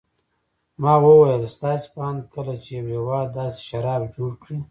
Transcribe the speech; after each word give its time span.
ما 0.81 0.93
وویل: 1.05 1.43
ستاسې 1.55 1.87
په 1.93 1.99
اند 2.09 2.21
کله 2.33 2.53
چې 2.63 2.71
یو 2.75 2.85
هېواد 2.93 3.27
داسې 3.39 3.59
شراب 3.69 4.01
جوړ 4.15 4.31
کړي. 4.43 4.57